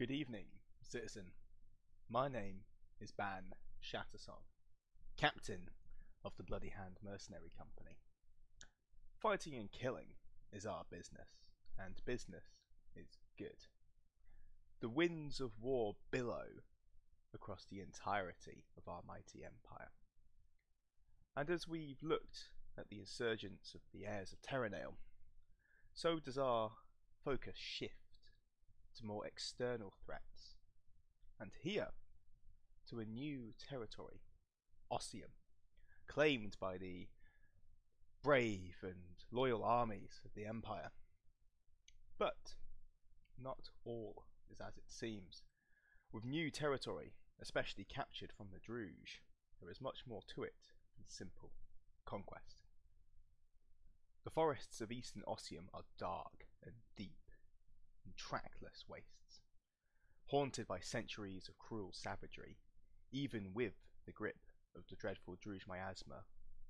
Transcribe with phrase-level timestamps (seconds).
[0.00, 0.46] Good evening,
[0.80, 1.26] citizen.
[2.08, 2.60] My name
[3.02, 3.52] is Ban
[3.84, 4.40] Shattersong,
[5.18, 5.68] captain
[6.24, 7.98] of the Bloody Hand Mercenary Company.
[9.20, 10.14] Fighting and killing
[10.54, 11.28] is our business,
[11.78, 12.44] and business
[12.96, 13.66] is good.
[14.80, 16.46] The winds of war billow
[17.34, 19.90] across the entirety of our mighty empire.
[21.36, 22.44] And as we've looked
[22.78, 24.94] at the insurgents of the heirs of Terunael,
[25.92, 26.70] so does our
[27.22, 28.09] focus shift
[29.00, 30.56] to more external threats,
[31.38, 31.88] and here
[32.88, 34.20] to a new territory,
[34.90, 35.30] Ossium,
[36.06, 37.08] claimed by the
[38.22, 40.90] brave and loyal armies of the Empire.
[42.18, 42.54] But
[43.42, 45.42] not all is as it seems.
[46.12, 49.20] With new territory, especially captured from the Druj,
[49.60, 51.52] there is much more to it than simple
[52.04, 52.62] conquest.
[54.24, 57.19] The forests of eastern Ossium are dark and deep,
[58.04, 59.40] and trackless wastes,
[60.26, 62.58] haunted by centuries of cruel savagery,
[63.12, 63.74] even with
[64.06, 64.40] the grip
[64.76, 66.24] of the dreadful Druj miasma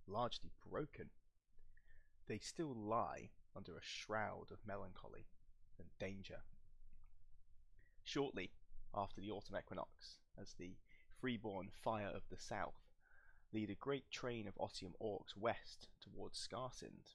[0.06, 1.10] largely broken.
[2.26, 5.26] They still lie under a shroud of melancholy
[5.78, 6.42] and danger.
[8.04, 8.52] Shortly
[8.94, 10.76] after the autumn equinox, as the
[11.20, 12.90] freeborn fire of the south
[13.52, 17.14] lead a great train of Ossium orcs west towards Skarsind,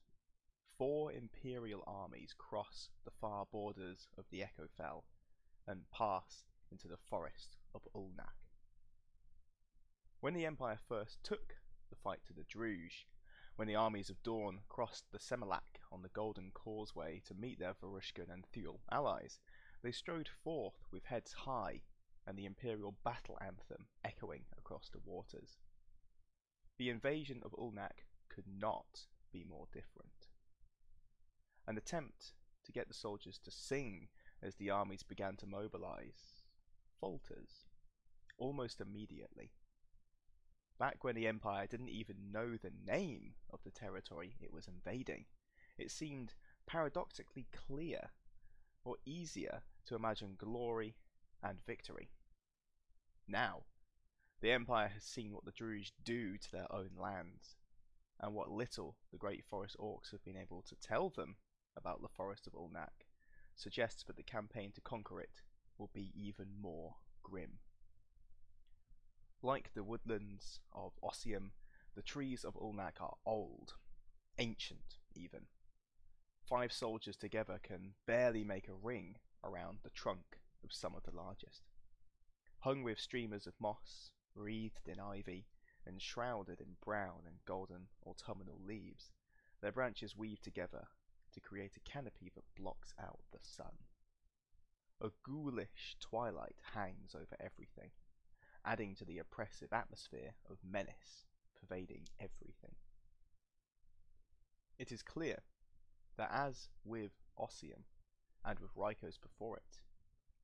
[0.78, 5.06] four imperial armies cross the far borders of the Echo Fell
[5.68, 8.50] and pass into the forest of Ulnak.
[10.20, 11.56] When the Empire first took
[11.90, 13.06] the fight to the Druj,
[13.56, 17.74] when the armies of Dawn crossed the Semmerlak on the Golden Causeway to meet their
[17.74, 19.40] Varushkan and Thule allies,
[19.82, 21.84] they strode forth with heads high
[22.28, 25.58] and the Imperial battle anthem echoing across the waters.
[26.78, 30.25] The invasion of Ulnak could not be more different.
[31.68, 32.34] An attempt
[32.66, 34.10] to get the soldiers to sing
[34.42, 36.44] as the armies began to mobilize
[37.00, 37.66] falters
[38.38, 39.52] almost immediately.
[40.78, 45.26] Back when the Empire didn't even know the name of the territory it was invading,
[45.78, 46.36] it seemed
[46.68, 48.10] paradoxically clear
[48.84, 50.96] or easier to imagine glory
[51.42, 52.10] and victory.
[53.28, 53.64] Now,
[54.42, 57.56] the Empire has seen what the Druj do to their own lands,
[58.20, 61.38] and what little the Great Forest Orcs have been able to tell them
[61.78, 63.06] about the Forest of Ulnak
[63.56, 65.42] suggests that the campaign to conquer it
[65.78, 67.60] will be even more grim.
[69.42, 71.52] Like the woodlands of Ossium,
[71.96, 73.76] the trees of Ulnak are old,
[74.38, 75.48] ancient even.
[76.48, 81.16] Five soldiers together can barely make a ring around the trunk of some of the
[81.16, 81.62] largest.
[82.60, 85.48] Hung with streamers of moss, wreathed in ivy,
[85.86, 89.12] and shrouded in brown and golden autumnal leaves,
[89.62, 90.88] their branches weave together
[91.36, 93.78] to create a canopy that blocks out the sun.
[95.02, 97.92] A ghoulish twilight hangs over everything,
[98.66, 101.26] adding to the oppressive atmosphere of menace
[101.60, 102.76] pervading everything.
[104.80, 105.40] It is clear
[106.18, 107.84] that as with Ossium,
[108.44, 109.80] and with Rykos before it,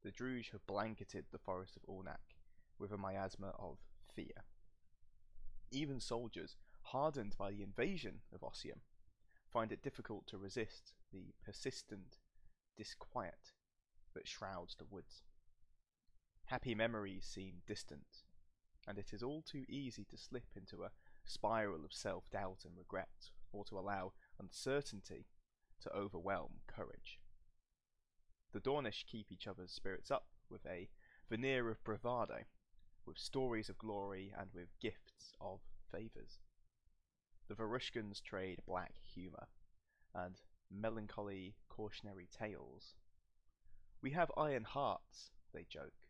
[0.03, 2.35] the Druj have blanketed the forest of Ulnak
[2.79, 3.77] with a miasma of
[4.13, 4.45] fear.
[5.71, 8.81] Even soldiers, hardened by the invasion of Ossium,
[9.51, 12.17] find it difficult to resist the persistent
[12.77, 13.53] disquiet
[14.13, 15.23] that shrouds the woods.
[16.45, 18.23] Happy memories seem distant,
[18.87, 20.91] and it is all too easy to slip into a
[21.23, 25.27] spiral of self doubt and regret, or to allow uncertainty
[25.81, 27.19] to overwhelm courage.
[28.53, 30.89] The Dawnish keep each other's spirits up with a
[31.29, 32.43] veneer of bravado,
[33.05, 36.39] with stories of glory and with gifts of favours.
[37.51, 39.49] The Varushkans trade black humour
[40.15, 40.39] and
[40.71, 42.95] melancholy cautionary tales.
[44.01, 46.07] We have iron hearts, they joke,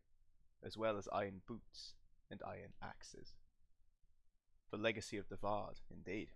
[0.64, 1.96] as well as iron boots
[2.30, 3.34] and iron axes.
[4.70, 6.30] The legacy of the Vard, indeed.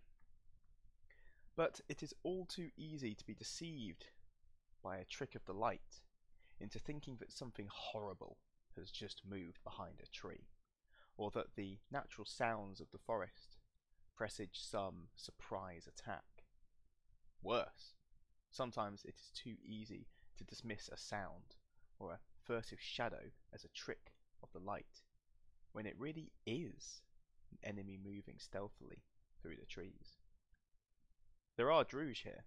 [1.55, 4.07] But it is all too easy to be deceived
[4.81, 6.01] by a trick of the light
[6.59, 8.37] into thinking that something horrible
[8.75, 10.47] has just moved behind a tree,
[11.15, 13.54] or that the natural sounds of the forest
[14.15, 16.43] presage some surprise attack.
[17.41, 17.95] Worse,
[18.49, 20.07] sometimes it is too easy
[20.37, 21.55] to dismiss a sound
[21.99, 25.01] or a furtive shadow as a trick of the light,
[25.71, 27.01] when it really is
[27.51, 29.03] an enemy moving stealthily
[29.41, 30.17] through the trees.
[31.57, 32.45] There are Druj here,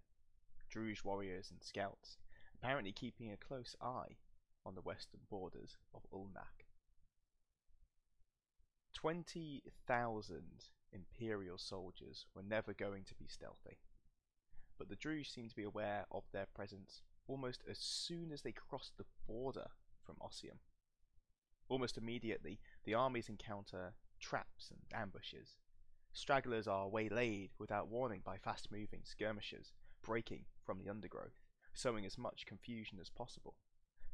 [0.73, 2.17] Druj warriors and scouts,
[2.55, 4.17] apparently keeping a close eye
[4.65, 6.65] on the western borders of Ulnak.
[8.93, 10.43] 20,000
[10.91, 13.77] Imperial soldiers were never going to be stealthy,
[14.77, 18.51] but the Druj seemed to be aware of their presence almost as soon as they
[18.51, 19.67] crossed the border
[20.03, 20.59] from Ossium.
[21.67, 25.57] Almost immediately, the armies encounter traps and ambushes.
[26.11, 29.71] Stragglers are waylaid without warning by fast moving skirmishers
[30.01, 31.39] breaking from the undergrowth,
[31.73, 33.55] sowing as much confusion as possible,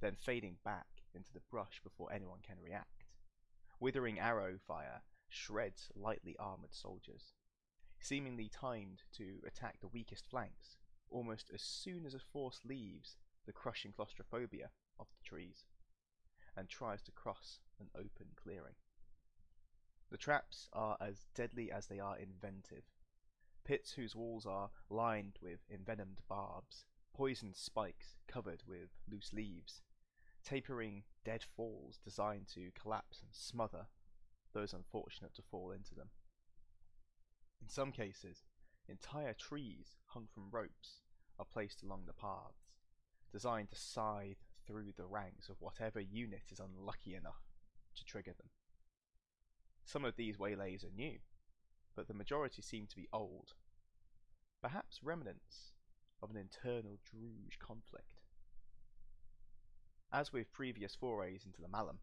[0.01, 3.05] then fading back into the brush before anyone can react.
[3.79, 5.01] Withering arrow fire
[5.35, 7.33] shreds lightly armoured soldiers,
[7.99, 10.77] seemingly timed to attack the weakest flanks
[11.09, 15.65] almost as soon as a force leaves the crushing claustrophobia of the trees
[16.55, 18.75] and tries to cross an open clearing.
[20.09, 22.85] The traps are as deadly as they are inventive.
[23.63, 29.81] Pits whose walls are lined with envenomed barbs, poisoned spikes covered with loose leaves,
[30.43, 33.87] tapering dead falls designed to collapse and smother
[34.55, 36.09] those unfortunate to fall into them.
[37.61, 38.43] In some cases,
[38.89, 41.01] entire trees hung from ropes
[41.37, 42.71] are placed along the paths,
[43.31, 47.43] designed to scythe through the ranks of whatever unit is unlucky enough
[47.95, 48.49] to trigger them.
[49.83, 51.17] Some of these waylays are new,
[51.95, 53.53] but the majority seem to be old,
[54.61, 55.73] perhaps remnants
[56.23, 58.21] of an internal Druj conflict.
[60.11, 61.99] As with previous forays into the Mallum,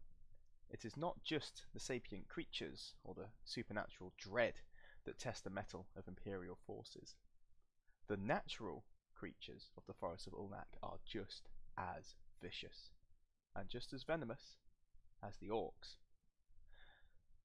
[0.73, 4.55] it is not just the sapient creatures or the supernatural dread
[5.05, 7.15] that test the mettle of Imperial forces.
[8.07, 8.83] The natural
[9.15, 11.47] creatures of the Forest of Ulnak are just
[11.77, 12.89] as vicious,
[13.55, 14.57] and just as venomous
[15.23, 15.97] as the orcs.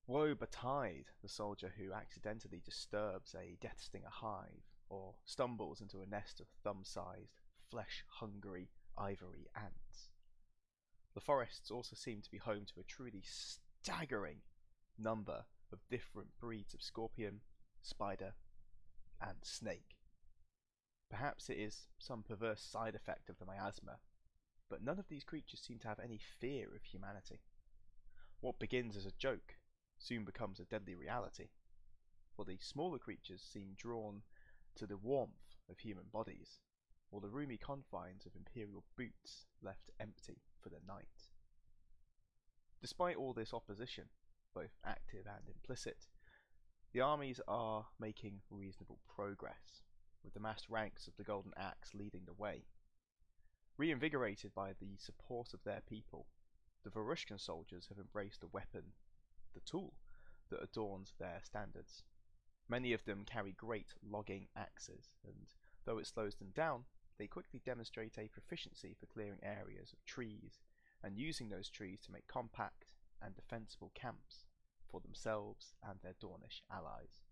[0.07, 6.07] Woe betide the soldier who accidentally disturbs a Death Stinger hive, or stumbles into a
[6.07, 7.37] nest of thumb-sized,
[7.71, 10.09] flesh-hungry ivory ants.
[11.19, 14.43] The forests also seem to be home to a truly staggering
[14.97, 17.41] number of different breeds of scorpion,
[17.83, 18.35] spider,
[19.21, 19.97] and snake.
[21.11, 23.99] Perhaps it is some perverse side effect of the miasma,
[24.71, 27.41] but none of these creatures seem to have any fear of humanity.
[28.39, 29.57] What begins as a joke
[29.99, 31.49] soon becomes a deadly reality,
[32.37, 34.23] for the smaller creatures seem drawn
[34.77, 36.61] to the warmth of human bodies,
[37.11, 41.29] or the roomy confines of imperial boots left empty for the night.
[42.81, 44.05] Despite all this opposition,
[44.55, 46.07] both active and implicit,
[46.93, 49.83] the armies are making reasonable progress
[50.25, 52.65] with the massed ranks of the Golden Axe leading the way.
[53.77, 56.27] Reinvigorated by the support of their people,
[56.85, 58.95] the Varushkan soldiers have embraced the weapon,
[59.55, 59.95] the tool,
[60.51, 62.03] that adorns their standards.
[62.69, 65.47] Many of them carry great logging axes, and
[65.85, 66.85] though it slows them down,
[67.19, 70.61] they quickly demonstrate a proficiency for clearing areas of trees
[71.03, 72.93] and using those trees to make compact
[73.23, 74.47] and defensible camps
[74.91, 77.23] for themselves and their Dawnish allies.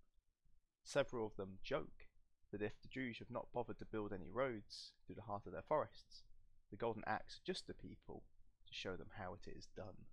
[0.85, 2.07] Several of them joke
[2.53, 5.53] that if the Druj have not bothered to build any roads through the heart of
[5.53, 6.23] their forests,
[6.71, 8.25] the Golden Axe just the people
[8.67, 10.07] to show them how it is done.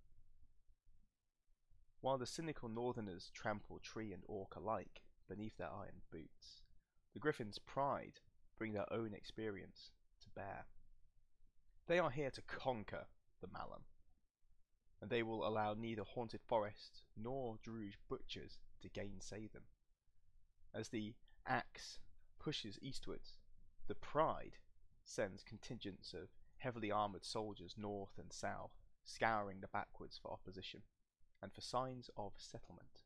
[2.00, 6.62] While the cynical northerners trample tree and orc alike beneath their iron boots,
[7.12, 8.20] the Gryphon's pride
[8.58, 9.90] bring their own experience
[10.22, 10.66] to bear.
[11.86, 13.06] They are here to conquer
[13.40, 13.82] the Mallum,
[15.00, 19.64] and they will allow neither haunted forest nor Druj butchers to gainsay them.
[20.74, 21.14] As the
[21.46, 21.98] axe
[22.38, 23.36] pushes eastwards,
[23.86, 24.56] the Pride
[25.04, 28.72] sends contingents of heavily armoured soldiers north and south,
[29.04, 30.82] scouring the backwards for opposition
[31.42, 33.02] and for signs of settlement.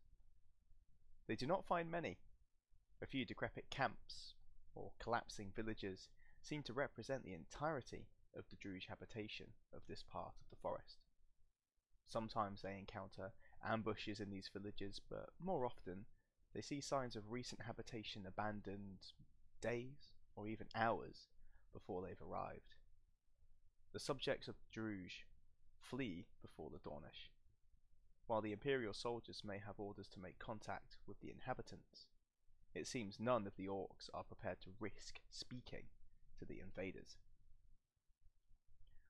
[1.26, 2.18] They do not find many.
[3.02, 4.34] A few decrepit camps
[4.74, 6.08] or collapsing villages
[6.40, 8.06] seem to represent the entirety
[8.36, 10.98] of the Druj habitation of this part of the forest.
[12.06, 13.32] Sometimes they encounter
[13.64, 16.06] ambushes in these villages, but more often
[16.54, 19.12] they see signs of recent habitation abandoned
[19.60, 21.28] days or even hours
[21.72, 22.76] before they've arrived.
[23.92, 25.24] The subjects of Druj
[25.80, 27.30] flee before the Dawnish,
[28.26, 32.06] while the Imperial soldiers may have orders to make contact with the inhabitants.
[32.74, 35.84] It seems none of the orcs are prepared to risk speaking
[36.38, 37.16] to the invaders.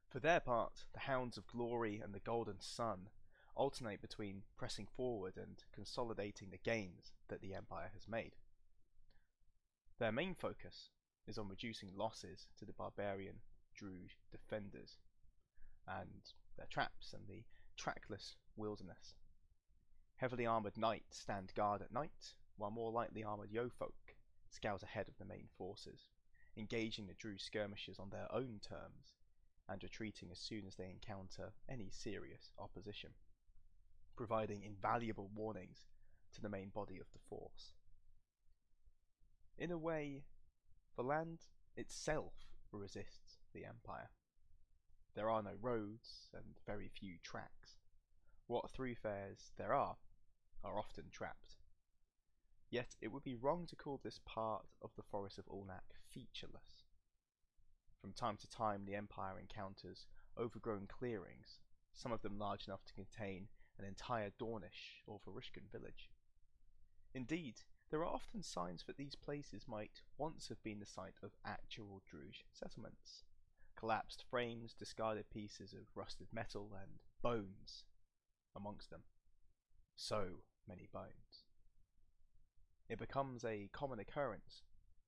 [0.09, 3.11] For their part, the Hounds of Glory and the Golden Sun
[3.55, 8.37] alternate between pressing forward and consolidating the gains that the Empire has made.
[9.99, 10.91] Their main focus
[11.27, 13.41] is on reducing losses to the barbarian
[13.79, 14.97] Druj defenders
[15.87, 17.45] and their traps and the
[17.77, 19.15] trackless wilderness.
[20.17, 24.15] Heavily armoured knights stand guard at night, while more lightly armoured yeofolk
[24.51, 26.09] scout ahead of the main forces,
[26.57, 29.15] engaging the Druj skirmishers on their own terms
[29.69, 33.11] and retreating as soon as they encounter any serious opposition,
[34.17, 35.87] providing invaluable warnings
[36.35, 37.73] to the main body of the force.
[39.59, 40.25] In a way,
[40.97, 41.39] the land
[41.77, 42.33] itself
[42.73, 44.11] resists the Empire.
[45.15, 47.77] There are no roads and very few tracks.
[48.47, 49.97] What throughfares there are
[50.65, 51.57] are often trapped.
[52.71, 56.85] Yet it would be wrong to call this part of the forest of Ulnak featureless.
[58.01, 60.07] From time to time the Empire encounters
[60.39, 61.61] overgrown clearings,
[61.95, 63.49] some of them large enough to contain
[63.79, 66.11] an entire Dawnish or Varushkan village.
[67.15, 71.33] Indeed, there are often signs that these places might once have been the site of
[71.45, 73.25] actual Druj settlements.
[73.77, 77.85] Collapsed frames, discarded pieces of rusted metal, and bones
[78.55, 79.05] amongst them.
[79.97, 81.48] So many bones.
[82.89, 84.63] It becomes a common occurrence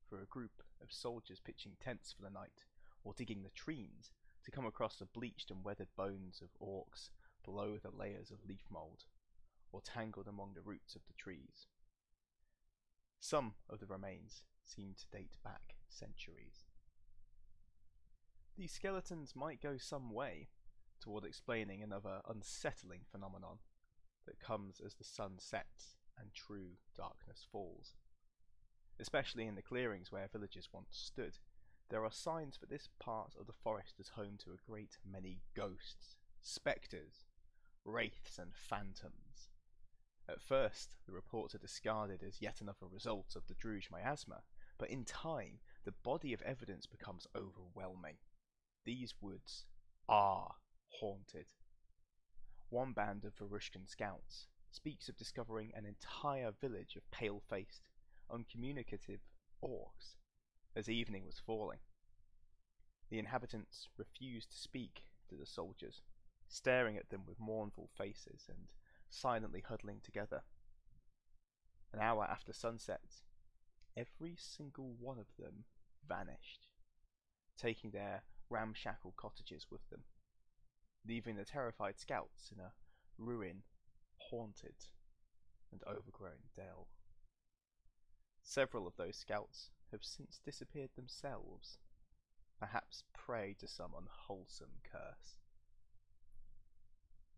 [0.08, 2.64] for a group of soldiers pitching tents for the night
[3.04, 4.10] or digging the latrines
[4.44, 7.08] to come across the bleached and weathered bones of orcs
[7.42, 9.04] below the layers of leaf mould
[9.72, 11.66] or tangled among the roots of the trees.
[13.18, 16.66] Some of the remains seem to date back centuries.
[18.56, 20.48] These skeletons might go some way
[21.00, 23.58] toward explaining another unsettling phenomenon
[24.26, 27.94] that comes as the sun sets and true darkness falls.
[28.98, 31.38] Especially in the clearings where villages once stood,
[31.88, 35.40] there are signs that this part of the forest is home to a great many
[35.56, 37.24] ghosts, spectres,
[37.84, 39.48] wraiths, and phantoms.
[40.28, 44.42] At first, the reports are discarded as yet another result of the Druj miasma,
[44.78, 48.18] but in time, the body of evidence becomes overwhelming.
[48.84, 49.64] These woods
[50.08, 50.54] are
[51.00, 51.46] haunted.
[52.68, 57.88] One band of Varushkan scouts speaks of discovering an entire village of pale faced,
[58.30, 59.20] uncommunicative
[59.62, 60.16] orcs
[60.76, 61.80] as evening was falling.
[63.10, 66.02] The inhabitants refused to speak to the soldiers,
[66.48, 68.68] staring at them with mournful faces and
[69.08, 70.42] silently huddling together.
[71.92, 73.22] An hour after sunset,
[73.96, 75.64] every single one of them
[76.08, 76.68] vanished,
[77.56, 80.04] taking their ramshackle cottages with them,
[81.06, 82.72] leaving the terrified scouts in a
[83.18, 83.62] ruin
[84.30, 84.86] haunted
[85.72, 86.88] and overgrown dell.
[88.42, 91.78] Several of those scouts have since disappeared themselves,
[92.58, 95.38] perhaps prey to some unwholesome curse.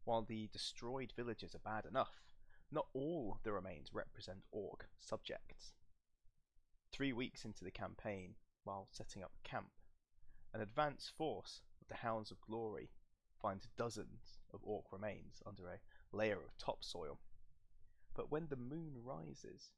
[0.05, 2.23] While the destroyed villages are bad enough,
[2.71, 5.75] not all the remains represent Orc subjects.
[6.91, 8.35] Three weeks into the campaign,
[8.65, 9.71] while setting up camp,
[10.53, 12.91] an advance force of the Hounds of Glory
[13.41, 15.81] finds dozens of Orc remains under a
[16.13, 17.19] layer of topsoil.
[18.15, 19.73] But when the moon rises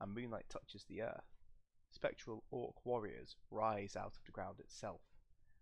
[0.00, 1.36] and moonlight touches the earth,
[1.90, 5.00] spectral orc warriors rise out of the ground itself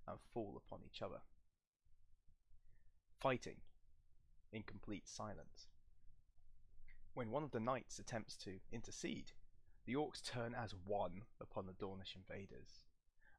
[0.08, 1.20] and fall upon each other.
[3.20, 3.56] Fighting
[4.52, 5.68] in complete silence.
[7.14, 9.32] When one of the knights attempts to intercede,
[9.86, 12.84] the orcs turn as one upon the Dawnish invaders,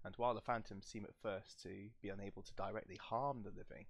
[0.04, 3.86] and while the phantoms seem at first to be unable to directly harm the living,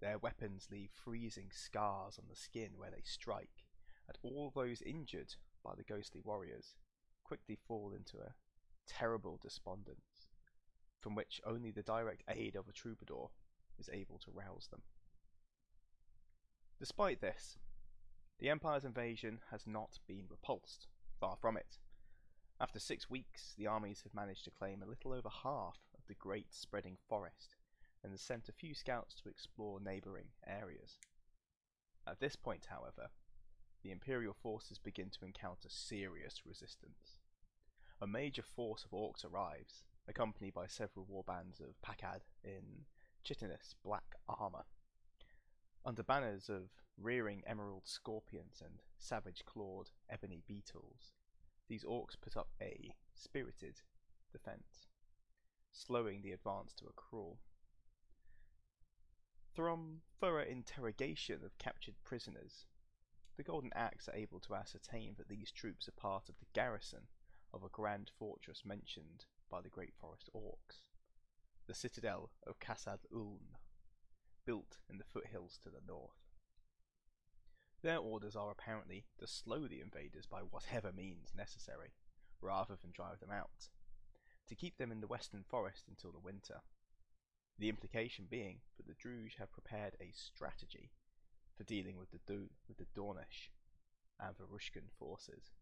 [0.00, 3.64] their weapons leave freezing scars on the skin where they strike,
[4.06, 5.34] and all those injured
[5.64, 6.74] by the ghostly warriors
[7.24, 8.34] quickly fall into a
[8.86, 10.28] terrible despondence,
[11.00, 13.30] from which only the direct aid of a troubadour
[13.78, 14.82] is able to rouse them.
[16.78, 17.58] Despite this,
[18.38, 20.88] the Empire's invasion has not been repulsed,
[21.18, 21.78] far from it.
[22.60, 26.14] After six weeks, the armies have managed to claim a little over half of the
[26.14, 27.56] great spreading forest
[28.04, 30.98] and sent a few scouts to explore neighbouring areas.
[32.06, 33.10] At this point, however,
[33.82, 37.20] the Imperial forces begin to encounter serious resistance.
[38.00, 42.84] A major force of orcs arrives, accompanied by several warbands of Pakad in
[43.24, 44.64] chitinous black armour.
[45.84, 51.12] Under banners of rearing emerald scorpions and savage clawed ebony beetles,
[51.68, 53.80] these orcs put up a spirited
[54.32, 54.88] defence,
[55.72, 57.38] slowing the advance to a crawl.
[59.56, 62.66] From thorough interrogation of captured prisoners,
[63.38, 67.08] the Golden Axe are able to ascertain that these troops are part of the garrison
[67.54, 70.82] of a grand fortress mentioned by the Great Forest Orcs,
[71.66, 73.56] the citadel of Casad Uln,
[74.44, 76.20] built in the foothills to the north.
[77.80, 81.94] Their orders are apparently to slow the invaders by whatever means necessary,
[82.42, 83.70] rather than drive them out,
[84.48, 86.60] to keep them in the western forest until the winter.
[87.58, 90.90] The implication being that the Druj have prepared a strategy
[91.56, 93.50] for dealing with the, Do- with the Dawnish
[94.20, 95.52] and Varushkan forces.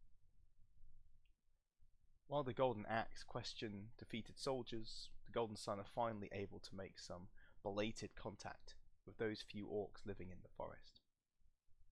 [2.26, 6.98] While the Golden Axe question defeated soldiers, the Golden Sun are finally able to make
[6.98, 7.28] some
[7.62, 8.74] belated contact
[9.06, 11.00] with those few orcs living in the forest.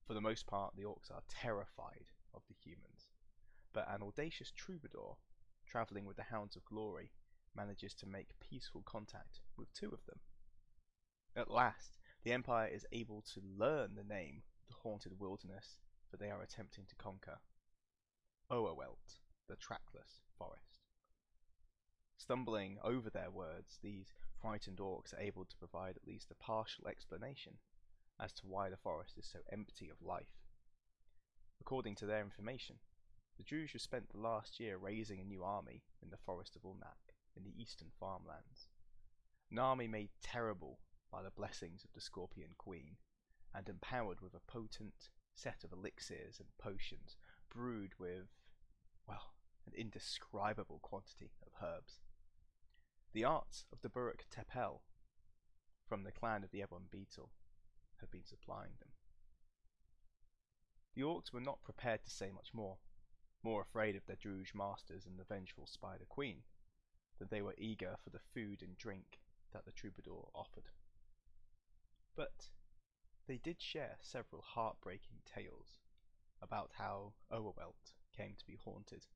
[0.07, 3.09] For the most part, the orcs are terrified of the humans,
[3.73, 5.17] but an audacious troubadour,
[5.67, 7.13] travelling with the Hounds of Glory,
[7.57, 10.21] manages to make peaceful contact with two of them.
[11.35, 15.79] At last, the Empire is able to learn the name of the haunted wilderness
[16.11, 17.39] that they are attempting to conquer.
[18.51, 19.19] Oerwelt,
[19.49, 20.81] the trackless forest.
[22.17, 26.87] Stumbling over their words, these frightened orcs are able to provide at least a partial
[26.87, 27.55] explanation
[28.21, 30.37] as to why the forest is so empty of life.
[31.61, 32.77] According to their information,
[33.37, 36.63] the Druj have spent the last year raising a new army in the forest of
[36.63, 38.69] Ulnak in the eastern farmlands.
[39.51, 40.79] An army made terrible
[41.11, 42.97] by the blessings of the Scorpion Queen
[43.55, 47.17] and empowered with a potent set of elixirs and potions
[47.51, 48.29] brewed with,
[49.07, 49.35] well,
[49.67, 52.01] an indescribable quantity of herbs.
[53.13, 54.81] The arts of the Buruk Tepel,
[55.87, 57.31] from the clan of the Ebon Beetle,
[58.01, 58.89] have been supplying them.
[60.95, 62.79] The orcs were not prepared to say much more,
[63.43, 66.43] more afraid of their Druj masters and the vengeful Spider Queen,
[67.19, 69.21] than they were eager for the food and drink
[69.53, 70.71] that the troubadour offered.
[72.17, 72.49] But
[73.27, 75.79] they did share several heartbreaking tales
[76.41, 79.07] about how Oerwelt came to be haunted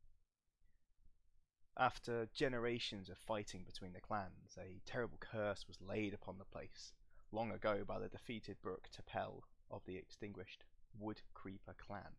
[1.79, 6.95] after generations of fighting between the clans, a terrible curse was laid upon the place
[7.31, 10.65] long ago by the defeated Buruk Tepel of the extinguished
[10.99, 12.17] Wood Creeper clan.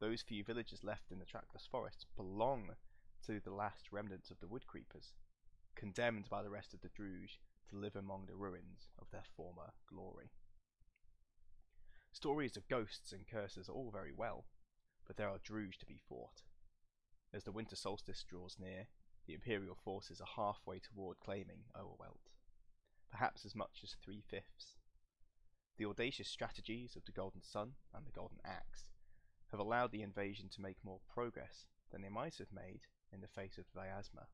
[0.00, 2.76] Those few villages left in the trackless forest belong
[3.26, 5.14] to the last remnants of the Wood Creepers,
[5.74, 7.38] condemned by the rest of the Druj
[7.70, 10.30] to live among the ruins of their former glory.
[12.12, 14.46] Stories of ghosts and curses are all very well,
[15.06, 16.42] but there are Druj to be fought,
[17.36, 18.88] as the winter solstice draws near,
[19.26, 22.30] the Imperial forces are halfway toward claiming Oerwelt,
[23.10, 24.76] perhaps as much as three fifths.
[25.76, 28.88] The audacious strategies of the Golden Sun and the Golden Axe
[29.50, 33.28] have allowed the invasion to make more progress than they might have made in the
[33.28, 34.26] face of miasma,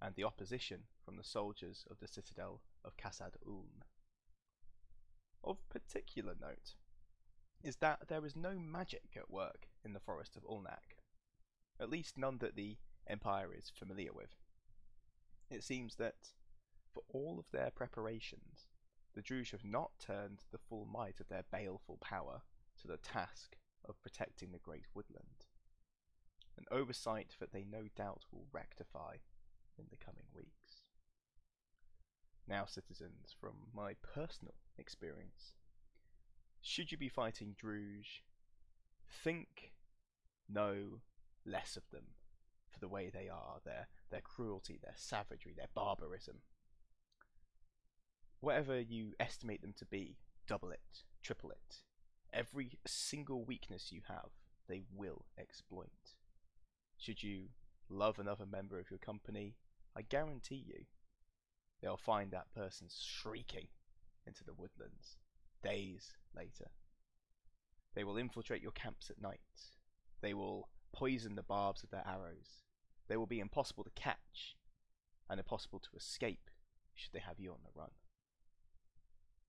[0.00, 3.82] and the opposition from the soldiers of the citadel of Kasad Ulm.
[5.42, 6.74] Of particular note
[7.62, 10.98] is that there is no magic at work in the forest of Ulnak,
[11.80, 12.76] at least none that the
[13.06, 14.34] Empire is familiar with.
[15.50, 16.32] It seems that,
[16.92, 18.66] for all of their preparations,
[19.14, 22.42] the Druj have not turned the full might of their baleful power
[22.80, 25.45] to the task of protecting the Great Woodland,
[26.58, 29.16] an oversight that they no doubt will rectify
[29.78, 30.82] in the coming weeks.
[32.48, 35.54] Now, citizens, from my personal experience,
[36.60, 38.22] should you be fighting Druj,
[39.08, 39.72] think,
[40.48, 41.00] no
[41.44, 42.04] less of them
[42.68, 46.36] for the way they are, their their cruelty, their savagery, their barbarism.
[48.40, 51.82] Whatever you estimate them to be, double it, triple it.
[52.32, 54.30] Every single weakness you have,
[54.68, 56.14] they will exploit.
[56.98, 57.48] Should you
[57.88, 59.56] love another member of your company,
[59.96, 60.84] I guarantee you,
[61.80, 63.68] they'll find that person shrieking
[64.26, 65.16] into the woodlands
[65.62, 66.70] days later.
[67.94, 69.40] They will infiltrate your camps at night.
[70.20, 72.62] They will poison the barbs of their arrows.
[73.08, 74.56] They will be impossible to catch
[75.28, 76.50] and impossible to escape
[76.94, 77.90] should they have you on the run.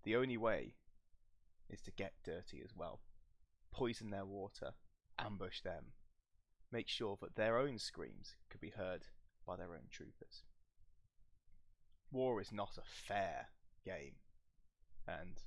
[0.04, 0.76] The only way
[1.70, 3.02] is to get dirty as well.
[3.72, 4.72] Poison their water,
[5.20, 5.94] ambush them,
[6.72, 9.06] make sure that their own screams could be heard
[9.46, 10.44] by their own troopers.
[12.12, 13.48] War is not a fair
[13.86, 14.16] game,
[15.08, 15.42] and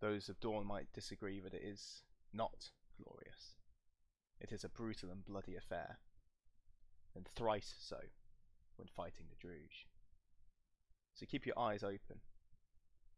[0.00, 2.02] those of Dawn might disagree that it is
[2.32, 2.70] not
[3.02, 3.56] glorious.
[4.40, 5.98] It is a brutal and bloody affair,
[7.14, 7.98] and thrice so
[8.76, 9.86] when fighting the Druj.
[11.14, 12.20] So keep your eyes open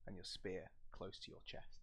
[0.07, 1.80] and your spear close to your chest.